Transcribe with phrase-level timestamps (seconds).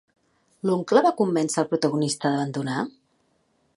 [0.69, 2.81] L'oncle va convèncer al protagonista d'abandonar?